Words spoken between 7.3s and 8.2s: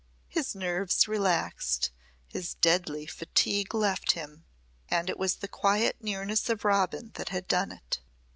done it.